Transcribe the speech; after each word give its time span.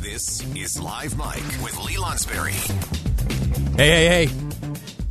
This 0.00 0.42
is 0.56 0.80
Live 0.80 1.18
Mic 1.18 1.62
with 1.62 1.78
Lee 1.84 1.96
Lonsberry. 1.96 2.52
Hey, 3.76 3.88
hey, 4.08 4.26
hey. 4.26 4.26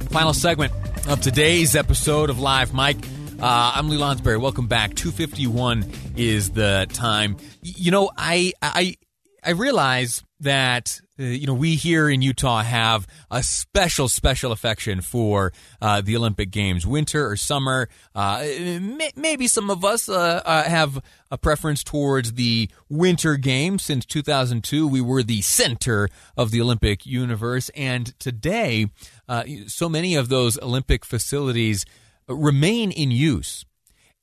Final 0.09 0.34
segment 0.34 0.73
of 1.08 1.22
today's 1.22 1.76
episode 1.76 2.31
of 2.31 2.40
Live 2.40 2.73
Mic. 2.73 2.98
Uh, 3.40 3.73
I'm 3.76 3.90
Lee 3.90 3.98
Lonsberry. 3.98 4.41
Welcome 4.41 4.67
back. 4.67 4.95
251 4.95 5.91
is 6.17 6.50
the 6.50 6.88
time. 6.91 7.38
You 7.62 7.91
know, 7.91 8.09
I 8.17 8.54
I 8.64 8.95
I 9.44 9.52
realize 9.52 10.24
that 10.42 11.00
uh, 11.20 11.24
you 11.24 11.48
know 11.48 11.54
we 11.54 11.76
here 11.76 12.10
in 12.10 12.22
Utah 12.22 12.62
have 12.62 13.08
a 13.30 13.44
special 13.44 14.08
special 14.08 14.52
affection 14.52 15.02
for 15.02 15.52
uh, 15.82 16.02
the 16.02 16.16
Olympic 16.16 16.52
Games, 16.52 16.86
winter 16.86 17.28
or 17.28 17.36
summer. 17.36 17.90
Uh, 18.16 18.42
may- 18.82 19.12
maybe 19.16 19.48
some 19.48 19.70
of 19.70 19.84
us 19.84 20.10
uh, 20.10 20.42
uh, 20.46 20.64
have 20.64 21.02
a 21.32 21.38
preference 21.38 21.84
towards 21.84 22.34
the 22.34 22.70
winter 22.90 23.36
games. 23.38 23.84
Since 23.84 24.06
2002, 24.06 24.88
we 24.88 25.02
were 25.02 25.24
the 25.24 25.42
center 25.42 26.10
of 26.38 26.52
the 26.52 26.62
Olympic 26.62 27.06
universe, 27.06 27.70
and 27.76 28.18
today, 28.20 28.88
uh, 29.28 29.44
so 29.68 29.90
many 29.90 30.16
of 30.16 30.30
those 30.30 30.59
Olympic 30.62 31.06
facilities 31.06 31.86
remain 32.28 32.92
in 32.92 33.12
use, 33.12 33.66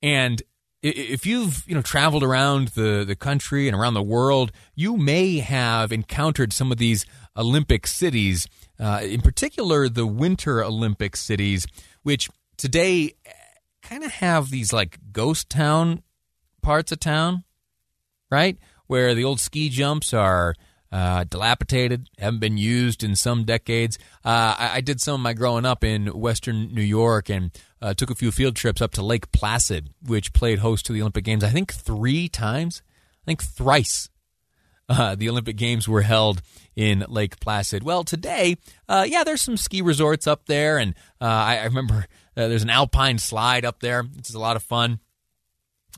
and 0.02 0.42
if 0.86 1.26
you've 1.26 1.64
you 1.66 1.74
know 1.74 1.82
traveled 1.82 2.22
around 2.22 2.68
the, 2.68 3.04
the 3.06 3.16
country 3.16 3.68
and 3.68 3.76
around 3.76 3.94
the 3.94 4.02
world, 4.02 4.52
you 4.74 4.96
may 4.96 5.38
have 5.38 5.92
encountered 5.92 6.52
some 6.52 6.70
of 6.70 6.78
these 6.78 7.04
Olympic 7.36 7.86
cities, 7.86 8.46
uh, 8.78 9.00
in 9.02 9.20
particular 9.20 9.88
the 9.88 10.06
Winter 10.06 10.62
Olympic 10.62 11.16
cities, 11.16 11.66
which 12.02 12.28
today 12.56 13.12
kind 13.82 14.04
of 14.04 14.12
have 14.12 14.50
these 14.50 14.72
like 14.72 14.98
ghost 15.12 15.50
town 15.50 16.02
parts 16.62 16.92
of 16.92 17.00
town, 17.00 17.44
right? 18.30 18.58
Where 18.86 19.14
the 19.14 19.24
old 19.24 19.40
ski 19.40 19.68
jumps 19.68 20.12
are 20.14 20.54
uh, 20.92 21.24
dilapidated, 21.24 22.08
haven't 22.18 22.40
been 22.40 22.56
used 22.56 23.02
in 23.02 23.16
some 23.16 23.44
decades. 23.44 23.98
Uh, 24.24 24.54
I, 24.58 24.70
I, 24.74 24.80
did 24.80 25.00
some 25.00 25.14
of 25.14 25.20
my 25.20 25.32
growing 25.32 25.66
up 25.66 25.82
in 25.82 26.06
Western 26.06 26.72
New 26.72 26.82
York 26.82 27.28
and 27.28 27.50
uh, 27.80 27.94
took 27.94 28.10
a 28.10 28.14
few 28.14 28.32
field 28.32 28.56
trips 28.56 28.80
up 28.80 28.92
to 28.92 29.02
Lake 29.02 29.30
Placid, 29.32 29.90
which 30.04 30.32
played 30.32 30.60
host 30.60 30.86
to 30.86 30.92
the 30.92 31.00
Olympic 31.00 31.24
Games. 31.24 31.44
I 31.44 31.50
think 31.50 31.72
three 31.72 32.28
times, 32.28 32.82
I 33.22 33.24
think 33.26 33.42
thrice. 33.42 34.08
Uh, 34.88 35.16
the 35.16 35.28
Olympic 35.28 35.56
Games 35.56 35.88
were 35.88 36.02
held 36.02 36.42
in 36.76 37.04
Lake 37.08 37.40
Placid. 37.40 37.82
Well, 37.82 38.04
today, 38.04 38.56
uh, 38.88 39.04
yeah, 39.08 39.24
there's 39.24 39.42
some 39.42 39.56
ski 39.56 39.82
resorts 39.82 40.28
up 40.28 40.46
there, 40.46 40.78
and 40.78 40.94
uh, 41.20 41.24
I, 41.24 41.56
I, 41.56 41.64
remember 41.64 42.06
there's 42.36 42.62
an 42.62 42.70
alpine 42.70 43.18
slide 43.18 43.64
up 43.64 43.80
there. 43.80 44.04
It's 44.16 44.32
a 44.32 44.38
lot 44.38 44.54
of 44.54 44.62
fun. 44.62 45.00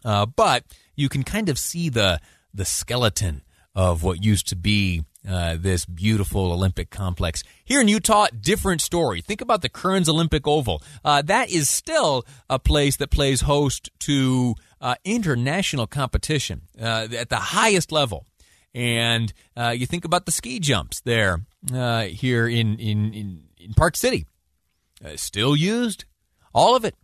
but 0.03 0.65
you 0.97 1.11
can 1.11 1.23
kind 1.23 1.51
of 1.51 1.59
see 1.59 1.91
the 1.91 2.19
the 2.55 2.65
skeleton 2.65 3.43
of 3.75 4.03
what 4.03 4.25
used 4.25 4.49
to 4.49 4.57
be 4.57 5.05
uh, 5.27 5.57
this 5.59 5.85
beautiful 5.85 6.53
Olympic 6.53 6.91
complex. 6.91 7.43
Here 7.65 7.81
in 7.81 7.89
Utah, 7.89 8.29
different 8.41 8.81
story. 8.81 9.21
Think 9.21 9.41
about 9.41 9.63
the 9.63 9.69
Kearns 9.69 10.09
Olympic 10.09 10.47
Oval. 10.47 10.83
Uh, 11.05 11.23
that 11.23 11.51
is 11.51 11.69
still 11.69 12.25
a 12.49 12.59
place 12.59 12.97
that 12.97 13.11
plays 13.11 13.43
host 13.43 13.91
to 14.01 14.55
uh, 14.81 14.95
international 15.05 15.87
competition 15.87 16.63
uh, 16.81 17.09
at 17.17 17.31
the 17.31 17.37
highest 17.37 17.91
level. 17.91 18.27
And 18.75 19.33
uh, 19.57 19.75
you 19.77 19.87
think 19.87 20.05
about 20.05 20.27
the 20.27 20.33
ski 20.33 20.61
jumps 20.61 21.01
there 21.01 21.43
here 21.71 22.47
in, 22.47 22.79
in, 22.79 23.13
in, 23.13 23.43
in, 23.59 23.75
Park 23.75 23.97
City. 23.97 24.27
still 25.17 25.57
used, 25.57 26.05
all 26.55 26.77
of 26.77 26.85
it. 26.85 26.95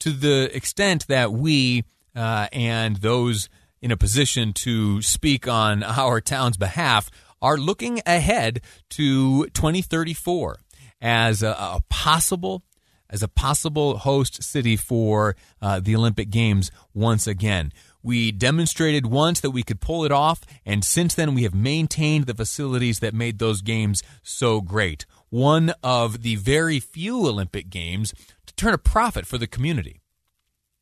To 0.00 0.10
the 0.10 0.54
extent 0.54 1.06
that 1.08 1.32
we 1.32 1.84
and 2.14 2.96
those 2.96 3.48
in 3.84 3.92
a 3.92 3.96
position 3.98 4.54
to 4.54 5.02
speak 5.02 5.46
on 5.46 5.82
our 5.82 6.18
town's 6.18 6.56
behalf 6.56 7.10
are 7.42 7.58
looking 7.58 8.00
ahead 8.06 8.62
to 8.88 9.46
2034 9.48 10.58
as 11.02 11.42
a, 11.42 11.50
a 11.50 11.80
possible 11.90 12.62
as 13.10 13.22
a 13.22 13.28
possible 13.28 13.98
host 13.98 14.42
city 14.42 14.74
for 14.74 15.36
uh, 15.60 15.80
the 15.80 15.94
Olympic 15.94 16.30
Games 16.30 16.70
once 16.94 17.26
again. 17.26 17.72
We 18.02 18.32
demonstrated 18.32 19.04
once 19.04 19.40
that 19.40 19.50
we 19.50 19.62
could 19.62 19.82
pull 19.82 20.06
it 20.06 20.10
off, 20.10 20.40
and 20.64 20.82
since 20.82 21.14
then 21.14 21.34
we 21.34 21.42
have 21.42 21.54
maintained 21.54 22.24
the 22.24 22.34
facilities 22.34 23.00
that 23.00 23.12
made 23.12 23.38
those 23.38 23.60
games 23.60 24.02
so 24.22 24.62
great. 24.62 25.04
One 25.28 25.74
of 25.82 26.22
the 26.22 26.36
very 26.36 26.80
few 26.80 27.26
Olympic 27.26 27.68
Games 27.68 28.14
to 28.46 28.54
turn 28.54 28.72
a 28.72 28.78
profit 28.78 29.26
for 29.26 29.36
the 29.36 29.46
community. 29.46 30.00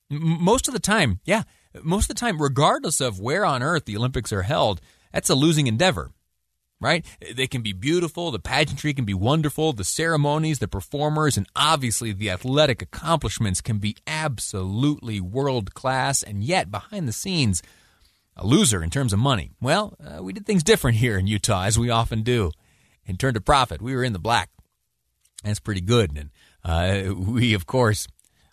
M- 0.09 0.41
most 0.41 0.69
of 0.69 0.75
the 0.75 0.81
time, 0.81 1.19
yeah, 1.25 1.43
most 1.83 2.05
of 2.05 2.17
the 2.17 2.21
time, 2.21 2.41
regardless 2.41 3.01
of 3.01 3.21
where 3.21 3.45
on 3.45 3.63
earth 3.63 3.85
the 3.85 3.97
Olympics 3.97 4.33
are 4.33 4.43
held, 4.43 4.81
that's 5.13 5.31
a 5.31 5.35
losing 5.35 5.67
endeavor, 5.67 6.11
right? 6.81 7.05
They 7.35 7.47
can 7.47 7.63
be 7.63 7.73
beautiful, 7.73 8.31
the 8.31 8.39
pageantry 8.39 8.95
can 8.95 9.05
be 9.05 9.15
wonderful, 9.15 9.73
the 9.73 9.85
ceremonies, 9.85 10.59
the 10.59 10.69
performers, 10.69 11.37
and 11.37 11.47
obviously 11.55 12.13
the 12.13 12.31
athletic 12.31 12.83
accomplishments 12.83 13.61
can 13.61 13.79
be 13.79 13.97
absolutely 14.07 15.21
world 15.21 15.75
class, 15.75 16.23
and 16.23 16.43
yet 16.43 16.71
behind 16.71 17.07
the 17.09 17.13
scenes, 17.13 17.63
a 18.37 18.47
loser 18.47 18.83
in 18.83 18.91
terms 18.91 19.13
of 19.13 19.19
money. 19.19 19.51
Well, 19.61 19.95
uh, 20.03 20.23
we 20.23 20.33
did 20.33 20.47
things 20.47 20.63
different 20.63 20.97
here 20.97 21.19
in 21.19 21.27
Utah, 21.27 21.65
as 21.65 21.79
we 21.79 21.91
often 21.91 22.23
do, 22.23 22.51
and 23.07 23.19
turned 23.19 23.37
a 23.37 23.41
profit. 23.41 23.83
We 23.83 23.95
were 23.95 24.05
in 24.05 24.15
the 24.15 24.19
black. 24.19 24.51
That's 25.45 25.61
pretty 25.61 25.81
good. 25.83 26.17
And 26.17 26.31
uh, 26.65 27.15
we, 27.15 27.53
of 27.53 27.67
course, 27.67 28.07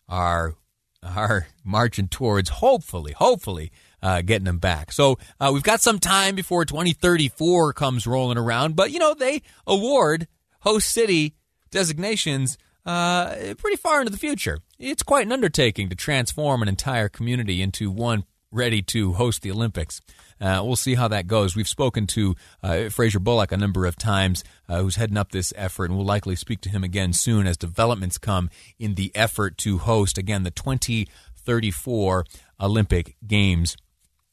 are 0.07 0.55
are 1.03 1.47
marching 1.63 2.07
towards 2.07 2.49
hopefully, 2.49 3.13
hopefully 3.13 3.71
uh, 4.01 4.21
getting 4.21 4.45
them 4.45 4.59
back. 4.59 4.91
So 4.91 5.17
uh, 5.39 5.51
we've 5.53 5.63
got 5.63 5.81
some 5.81 5.99
time 5.99 6.35
before 6.35 6.65
2034 6.65 7.73
comes 7.73 8.07
rolling 8.07 8.37
around, 8.37 8.75
but 8.75 8.91
you 8.91 8.99
know 8.99 9.13
they 9.13 9.41
award 9.67 10.27
host 10.61 10.91
city 10.91 11.35
designations 11.71 12.57
uh, 12.85 13.53
pretty 13.57 13.77
far 13.77 13.99
into 13.99 14.11
the 14.11 14.17
future. 14.17 14.59
It's 14.77 15.03
quite 15.03 15.25
an 15.25 15.31
undertaking 15.31 15.89
to 15.89 15.95
transform 15.95 16.61
an 16.61 16.67
entire 16.67 17.09
community 17.09 17.61
into 17.61 17.91
one 17.91 18.23
ready 18.51 18.81
to 18.81 19.13
host 19.13 19.41
the 19.41 19.51
Olympics. 19.51 20.01
Uh, 20.41 20.61
we'll 20.63 20.75
see 20.75 20.95
how 20.95 21.07
that 21.07 21.27
goes. 21.27 21.55
We've 21.55 21.67
spoken 21.67 22.07
to 22.07 22.35
uh, 22.63 22.89
Fraser 22.89 23.19
Bullock 23.19 23.51
a 23.51 23.57
number 23.57 23.85
of 23.85 23.95
times, 23.95 24.43
uh, 24.67 24.81
who's 24.81 24.95
heading 24.95 25.17
up 25.17 25.31
this 25.31 25.53
effort, 25.55 25.85
and 25.85 25.95
we'll 25.97 26.05
likely 26.05 26.35
speak 26.35 26.61
to 26.61 26.69
him 26.69 26.83
again 26.83 27.13
soon 27.13 27.47
as 27.47 27.57
developments 27.57 28.17
come 28.17 28.49
in 28.77 28.95
the 28.95 29.11
effort 29.15 29.57
to 29.59 29.79
host, 29.79 30.17
again, 30.17 30.43
the 30.43 30.51
2034 30.51 32.25
Olympic 32.61 33.17
Games 33.25 33.75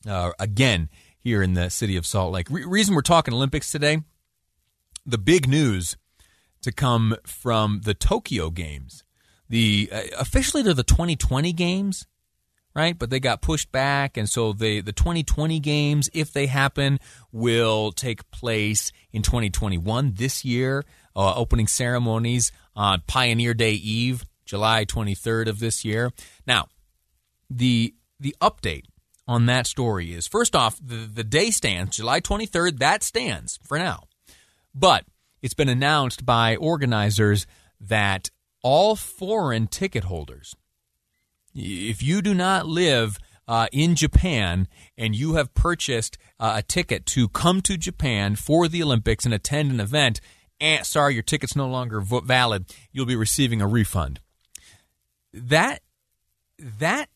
uh, 0.08 0.32
again 0.38 0.88
here 1.18 1.42
in 1.42 1.54
the 1.54 1.70
city 1.70 1.96
of 1.96 2.06
Salt 2.06 2.32
Lake. 2.32 2.48
Re- 2.50 2.64
reason 2.64 2.94
we're 2.94 3.02
talking 3.02 3.34
Olympics 3.34 3.72
today, 3.72 4.02
the 5.04 5.18
big 5.18 5.48
news 5.48 5.96
to 6.62 6.72
come 6.72 7.16
from 7.24 7.80
the 7.84 7.94
Tokyo 7.94 8.50
Games. 8.50 9.04
The 9.48 9.88
uh, 9.92 10.02
officially 10.18 10.62
they're 10.62 10.74
the 10.74 10.82
2020 10.82 11.52
games 11.52 12.06
right? 12.76 12.96
But 12.96 13.08
they 13.08 13.18
got 13.18 13.40
pushed 13.40 13.72
back, 13.72 14.16
and 14.18 14.28
so 14.28 14.52
the 14.52 14.82
the 14.82 14.92
2020 14.92 15.58
games, 15.60 16.10
if 16.12 16.32
they 16.32 16.46
happen, 16.46 17.00
will 17.32 17.90
take 17.90 18.30
place 18.30 18.92
in 19.12 19.22
2021 19.22 20.12
this 20.14 20.44
year. 20.44 20.84
Uh, 21.16 21.34
opening 21.34 21.66
ceremonies 21.66 22.52
on 22.76 23.02
Pioneer 23.06 23.54
Day 23.54 23.72
Eve, 23.72 24.26
July 24.44 24.84
23rd 24.84 25.48
of 25.48 25.58
this 25.58 25.82
year. 25.82 26.12
Now, 26.46 26.68
the 27.48 27.94
the 28.20 28.36
update 28.42 28.84
on 29.26 29.46
that 29.46 29.66
story 29.66 30.12
is 30.12 30.26
first 30.26 30.54
off, 30.54 30.78
the, 30.80 31.08
the 31.12 31.24
day 31.24 31.50
stands, 31.50 31.96
July 31.96 32.20
23rd, 32.20 32.78
that 32.78 33.02
stands 33.02 33.58
for 33.64 33.78
now. 33.78 34.04
But 34.74 35.04
it's 35.42 35.54
been 35.54 35.70
announced 35.70 36.26
by 36.26 36.56
organizers 36.56 37.46
that 37.80 38.30
all 38.62 38.94
foreign 38.94 39.66
ticket 39.66 40.04
holders 40.04 40.54
if 41.56 42.02
you 42.02 42.20
do 42.20 42.34
not 42.34 42.66
live 42.66 43.18
uh, 43.48 43.66
in 43.72 43.94
Japan 43.94 44.68
and 44.98 45.16
you 45.16 45.34
have 45.34 45.54
purchased 45.54 46.18
uh, 46.38 46.54
a 46.56 46.62
ticket 46.62 47.06
to 47.06 47.28
come 47.28 47.62
to 47.62 47.76
Japan 47.76 48.36
for 48.36 48.68
the 48.68 48.82
Olympics 48.82 49.24
and 49.24 49.32
attend 49.32 49.70
an 49.70 49.80
event, 49.80 50.20
eh, 50.60 50.82
sorry, 50.82 51.14
your 51.14 51.22
ticket's 51.22 51.56
no 51.56 51.66
longer 51.66 52.00
valid. 52.00 52.66
You'll 52.92 53.06
be 53.06 53.16
receiving 53.16 53.62
a 53.62 53.66
refund. 53.66 54.20
That 55.32 55.80
that 56.58 57.08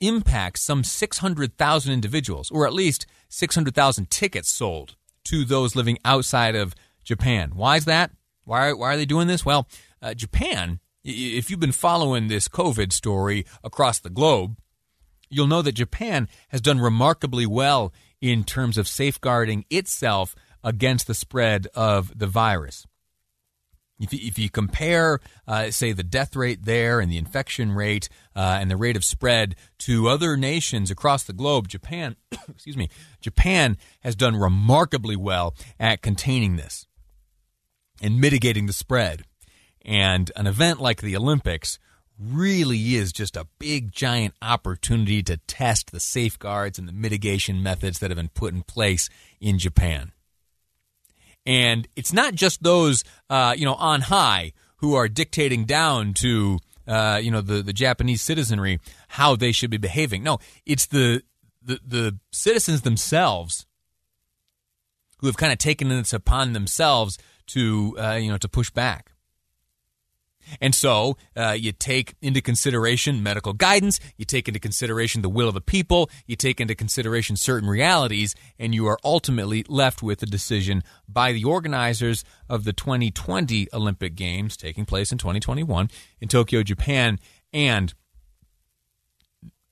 impacts 0.00 0.62
some 0.62 0.84
600,000 0.84 1.92
individuals, 1.92 2.50
or 2.50 2.66
at 2.66 2.72
least 2.72 3.06
600,000 3.28 4.10
tickets 4.10 4.52
sold 4.52 4.96
to 5.24 5.44
those 5.44 5.74
living 5.76 5.98
outside 6.04 6.54
of 6.54 6.74
Japan. 7.04 7.52
Why 7.54 7.76
is 7.76 7.84
that? 7.86 8.12
Why, 8.44 8.72
why 8.72 8.94
are 8.94 8.96
they 8.96 9.06
doing 9.06 9.28
this? 9.28 9.44
Well, 9.44 9.68
uh, 10.00 10.14
Japan, 10.14 10.80
if 11.08 11.50
you've 11.50 11.60
been 11.60 11.72
following 11.72 12.28
this 12.28 12.48
COVID 12.48 12.92
story 12.92 13.46
across 13.64 13.98
the 13.98 14.10
globe, 14.10 14.56
you'll 15.30 15.46
know 15.46 15.62
that 15.62 15.72
Japan 15.72 16.28
has 16.48 16.60
done 16.60 16.80
remarkably 16.80 17.46
well 17.46 17.92
in 18.20 18.44
terms 18.44 18.76
of 18.76 18.86
safeguarding 18.86 19.64
itself 19.70 20.34
against 20.62 21.06
the 21.06 21.14
spread 21.14 21.66
of 21.74 22.16
the 22.18 22.26
virus. 22.26 22.86
If 24.00 24.12
you, 24.12 24.20
if 24.22 24.38
you 24.38 24.48
compare, 24.48 25.18
uh, 25.46 25.70
say, 25.70 25.92
the 25.92 26.04
death 26.04 26.36
rate 26.36 26.64
there 26.64 27.00
and 27.00 27.10
the 27.10 27.16
infection 27.16 27.72
rate 27.72 28.08
uh, 28.36 28.58
and 28.60 28.70
the 28.70 28.76
rate 28.76 28.96
of 28.96 29.04
spread 29.04 29.56
to 29.78 30.08
other 30.08 30.36
nations 30.36 30.90
across 30.90 31.24
the 31.24 31.32
globe, 31.32 31.68
Japan, 31.68 32.14
excuse 32.48 32.76
me, 32.76 32.90
Japan 33.20 33.76
has 34.00 34.14
done 34.14 34.36
remarkably 34.36 35.16
well 35.16 35.54
at 35.80 36.02
containing 36.02 36.56
this 36.56 36.86
and 38.00 38.20
mitigating 38.20 38.66
the 38.66 38.72
spread. 38.72 39.24
And 39.88 40.30
an 40.36 40.46
event 40.46 40.82
like 40.82 41.00
the 41.00 41.16
Olympics 41.16 41.78
really 42.20 42.94
is 42.94 43.10
just 43.10 43.38
a 43.38 43.46
big, 43.58 43.90
giant 43.90 44.34
opportunity 44.42 45.22
to 45.22 45.38
test 45.38 45.92
the 45.92 45.98
safeguards 45.98 46.78
and 46.78 46.86
the 46.86 46.92
mitigation 46.92 47.62
methods 47.62 47.98
that 47.98 48.10
have 48.10 48.18
been 48.18 48.28
put 48.28 48.52
in 48.52 48.62
place 48.64 49.08
in 49.40 49.58
Japan. 49.58 50.12
And 51.46 51.88
it's 51.96 52.12
not 52.12 52.34
just 52.34 52.62
those, 52.62 53.02
uh, 53.30 53.54
you 53.56 53.64
know, 53.64 53.76
on 53.76 54.02
high 54.02 54.52
who 54.76 54.94
are 54.94 55.08
dictating 55.08 55.64
down 55.64 56.12
to, 56.14 56.58
uh, 56.86 57.18
you 57.22 57.30
know, 57.30 57.40
the, 57.40 57.62
the 57.62 57.72
Japanese 57.72 58.20
citizenry 58.20 58.80
how 59.08 59.36
they 59.36 59.52
should 59.52 59.70
be 59.70 59.78
behaving. 59.78 60.22
No, 60.22 60.38
it's 60.66 60.84
the, 60.84 61.22
the, 61.62 61.80
the 61.82 62.18
citizens 62.30 62.82
themselves 62.82 63.64
who 65.20 65.28
have 65.28 65.38
kind 65.38 65.52
of 65.52 65.58
taken 65.58 65.88
this 65.88 66.12
upon 66.12 66.52
themselves 66.52 67.16
to, 67.46 67.96
uh, 67.98 68.16
you 68.16 68.30
know, 68.30 68.36
to 68.36 68.48
push 68.50 68.70
back. 68.70 69.12
And 70.60 70.74
so 70.74 71.16
uh, 71.36 71.56
you 71.58 71.72
take 71.72 72.14
into 72.22 72.40
consideration 72.40 73.22
medical 73.22 73.52
guidance, 73.52 74.00
you 74.16 74.24
take 74.24 74.48
into 74.48 74.60
consideration 74.60 75.22
the 75.22 75.28
will 75.28 75.48
of 75.48 75.54
the 75.54 75.60
people, 75.60 76.10
you 76.26 76.36
take 76.36 76.60
into 76.60 76.74
consideration 76.74 77.36
certain 77.36 77.68
realities, 77.68 78.34
and 78.58 78.74
you 78.74 78.86
are 78.86 78.98
ultimately 79.04 79.64
left 79.68 80.02
with 80.02 80.22
a 80.22 80.26
decision 80.26 80.82
by 81.08 81.32
the 81.32 81.44
organizers 81.44 82.24
of 82.48 82.64
the 82.64 82.72
2020 82.72 83.68
Olympic 83.72 84.14
Games 84.14 84.56
taking 84.56 84.84
place 84.84 85.12
in 85.12 85.18
2021 85.18 85.90
in 86.20 86.28
Tokyo, 86.28 86.62
Japan, 86.62 87.18
and 87.52 87.94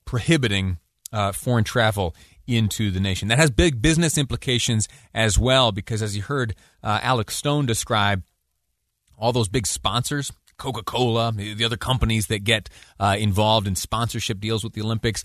prohibiting 0.05 0.77
uh, 1.11 1.31
foreign 1.31 1.63
travel 1.63 2.15
into 2.47 2.91
the 2.91 2.99
nation. 2.99 3.27
That 3.27 3.39
has 3.39 3.51
big 3.51 3.81
business 3.81 4.17
implications 4.17 4.87
as 5.13 5.37
well, 5.37 5.71
because 5.71 6.01
as 6.01 6.15
you 6.15 6.23
heard 6.23 6.55
uh, 6.81 6.99
Alex 7.03 7.35
Stone 7.35 7.65
describe, 7.65 8.23
all 9.17 9.33
those 9.33 9.49
big 9.49 9.67
sponsors 9.67 10.31
Coca 10.57 10.83
Cola, 10.83 11.31
the 11.31 11.63
other 11.63 11.77
companies 11.77 12.27
that 12.27 12.43
get 12.43 12.69
uh, 12.99 13.15
involved 13.17 13.67
in 13.67 13.75
sponsorship 13.75 14.39
deals 14.39 14.63
with 14.63 14.73
the 14.73 14.81
Olympics. 14.81 15.23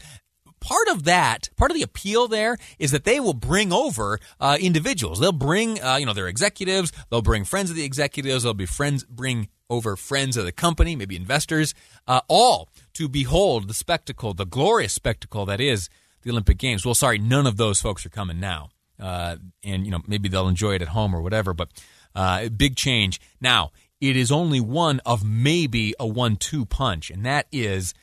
Part 0.60 0.88
of 0.88 1.04
that, 1.04 1.48
part 1.56 1.72
of 1.72 1.76
the 1.76 1.82
appeal 1.82 2.28
there 2.28 2.56
is 2.78 2.92
that 2.92 3.04
they 3.04 3.18
will 3.18 3.34
bring 3.34 3.72
over 3.72 4.20
uh, 4.38 4.58
individuals. 4.60 5.18
They'll 5.18 5.32
bring, 5.32 5.82
uh, 5.82 5.96
you 5.96 6.06
know, 6.06 6.12
their 6.12 6.28
executives. 6.28 6.92
They'll 7.10 7.22
bring 7.22 7.44
friends 7.44 7.70
of 7.70 7.76
the 7.76 7.84
executives. 7.84 8.44
They'll 8.44 8.54
be 8.54 8.66
friends, 8.66 9.02
bring 9.04 9.48
over 9.68 9.96
friends 9.96 10.36
of 10.36 10.44
the 10.44 10.52
company, 10.52 10.94
maybe 10.94 11.16
investors, 11.16 11.74
uh, 12.06 12.20
all 12.28 12.68
to 12.94 13.08
behold 13.08 13.68
the 13.68 13.74
spectacle, 13.74 14.34
the 14.34 14.46
glorious 14.46 14.92
spectacle 14.92 15.46
that 15.46 15.60
is 15.60 15.88
the 16.22 16.30
Olympic 16.30 16.58
Games. 16.58 16.84
Well, 16.84 16.94
sorry, 16.94 17.18
none 17.18 17.46
of 17.46 17.56
those 17.56 17.80
folks 17.80 18.04
are 18.06 18.10
coming 18.10 18.38
now, 18.38 18.68
uh, 19.00 19.36
and 19.64 19.84
you 19.84 19.90
know 19.90 20.00
maybe 20.06 20.28
they'll 20.28 20.46
enjoy 20.46 20.74
it 20.74 20.82
at 20.82 20.88
home 20.88 21.14
or 21.14 21.22
whatever. 21.22 21.54
But 21.54 21.70
uh, 22.14 22.48
big 22.50 22.76
change 22.76 23.20
now 23.40 23.72
it 24.02 24.16
is 24.16 24.32
only 24.32 24.60
one 24.60 25.00
of 25.06 25.24
maybe 25.24 25.94
a 25.98 26.06
one 26.06 26.34
two 26.34 26.66
punch, 26.66 27.08
and 27.08 27.24
that 27.24 27.46
is 27.52 27.94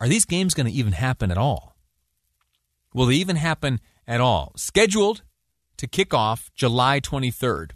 are 0.00 0.08
these 0.08 0.24
games 0.24 0.54
going 0.54 0.66
to 0.66 0.72
even 0.72 0.92
happen 0.92 1.30
at 1.30 1.38
all? 1.38 1.76
Will 2.92 3.06
they 3.06 3.14
even 3.14 3.36
happen 3.36 3.80
at 4.08 4.20
all? 4.20 4.52
Scheduled 4.56 5.22
to 5.76 5.86
kick 5.86 6.12
off 6.12 6.50
July 6.56 6.98
23rd. 6.98 7.72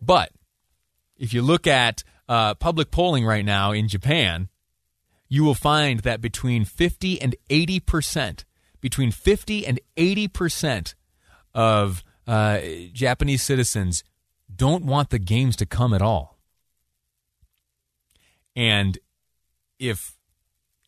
But 0.00 0.30
if 1.16 1.34
you 1.34 1.42
look 1.42 1.66
at 1.66 2.04
uh, 2.28 2.54
public 2.54 2.92
polling 2.92 3.26
right 3.26 3.44
now 3.44 3.72
in 3.72 3.88
Japan, 3.88 4.48
you 5.28 5.42
will 5.42 5.54
find 5.54 6.00
that 6.00 6.20
between 6.20 6.64
50 6.64 7.20
and 7.20 7.34
80 7.50 7.80
percent, 7.80 8.44
between 8.80 9.10
50 9.10 9.66
and 9.66 9.80
80 9.96 10.28
percent 10.28 10.94
of 11.54 12.04
uh, 12.28 12.60
Japanese 12.92 13.42
citizens 13.42 14.04
don't 14.54 14.84
want 14.84 15.10
the 15.10 15.18
games 15.18 15.56
to 15.56 15.66
come 15.66 15.92
at 15.92 16.02
all. 16.02 16.38
And 18.54 18.98
if 19.78 20.16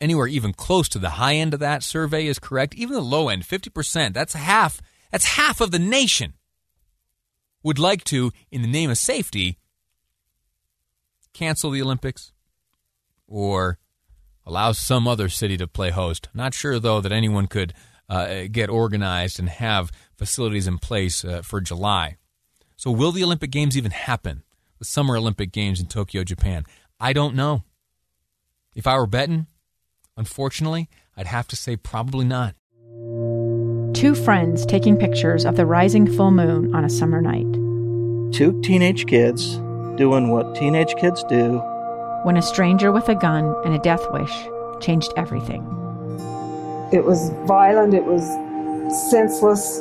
anywhere 0.00 0.26
even 0.26 0.52
close 0.52 0.88
to 0.90 0.98
the 0.98 1.10
high 1.10 1.34
end 1.34 1.54
of 1.54 1.60
that 1.60 1.82
survey 1.82 2.26
is 2.26 2.38
correct, 2.38 2.74
even 2.74 2.94
the 2.94 3.02
low 3.02 3.28
end, 3.28 3.42
50%, 3.42 4.14
that's 4.14 4.32
half, 4.32 4.80
that's 5.10 5.36
half 5.36 5.60
of 5.60 5.70
the 5.70 5.78
nation 5.78 6.34
would 7.62 7.78
like 7.78 8.04
to, 8.04 8.32
in 8.50 8.62
the 8.62 8.68
name 8.68 8.90
of 8.90 8.98
safety, 8.98 9.58
cancel 11.32 11.70
the 11.70 11.82
Olympics 11.82 12.32
or 13.26 13.78
allow 14.46 14.72
some 14.72 15.06
other 15.06 15.28
city 15.28 15.56
to 15.56 15.66
play 15.66 15.90
host. 15.90 16.28
Not 16.32 16.54
sure, 16.54 16.78
though, 16.78 17.00
that 17.00 17.12
anyone 17.12 17.46
could 17.46 17.74
uh, 18.08 18.44
get 18.50 18.70
organized 18.70 19.38
and 19.38 19.48
have 19.48 19.92
facilities 20.16 20.66
in 20.66 20.78
place 20.78 21.24
uh, 21.24 21.42
for 21.42 21.60
July. 21.60 22.16
So, 22.78 22.92
will 22.92 23.10
the 23.10 23.24
Olympic 23.24 23.50
Games 23.50 23.76
even 23.76 23.90
happen? 23.90 24.44
The 24.78 24.84
Summer 24.84 25.16
Olympic 25.16 25.50
Games 25.50 25.80
in 25.80 25.86
Tokyo, 25.86 26.22
Japan? 26.22 26.64
I 27.00 27.12
don't 27.12 27.34
know. 27.34 27.64
If 28.76 28.86
I 28.86 28.96
were 28.96 29.08
betting, 29.08 29.48
unfortunately, 30.16 30.88
I'd 31.16 31.26
have 31.26 31.48
to 31.48 31.56
say 31.56 31.74
probably 31.74 32.24
not. 32.24 32.54
Two 33.94 34.14
friends 34.14 34.64
taking 34.64 34.96
pictures 34.96 35.44
of 35.44 35.56
the 35.56 35.66
rising 35.66 36.06
full 36.06 36.30
moon 36.30 36.72
on 36.72 36.84
a 36.84 36.88
summer 36.88 37.20
night. 37.20 37.52
Two 38.32 38.60
teenage 38.62 39.06
kids 39.06 39.56
doing 39.96 40.30
what 40.30 40.54
teenage 40.54 40.94
kids 41.00 41.24
do. 41.24 41.58
When 42.22 42.36
a 42.36 42.42
stranger 42.42 42.92
with 42.92 43.08
a 43.08 43.16
gun 43.16 43.56
and 43.64 43.74
a 43.74 43.80
death 43.80 44.06
wish 44.12 44.32
changed 44.80 45.12
everything. 45.16 45.62
It 46.92 47.04
was 47.04 47.30
violent, 47.48 47.92
it 47.92 48.04
was 48.04 48.22
senseless, 49.10 49.80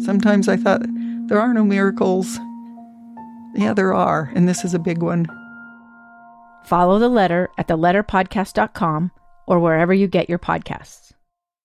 Sometimes 0.00 0.48
I 0.48 0.56
thought, 0.56 0.82
there 1.28 1.40
are 1.40 1.54
no 1.54 1.64
miracles. 1.64 2.38
Yeah, 3.54 3.72
there 3.74 3.94
are, 3.94 4.30
and 4.34 4.48
this 4.48 4.64
is 4.64 4.74
a 4.74 4.78
big 4.78 5.02
one. 5.02 5.26
Follow 6.64 6.98
the 6.98 7.08
letter 7.08 7.48
at 7.56 7.68
theletterpodcast.com 7.68 9.10
or 9.46 9.58
wherever 9.58 9.94
you 9.94 10.06
get 10.06 10.28
your 10.28 10.38
podcasts. 10.38 11.13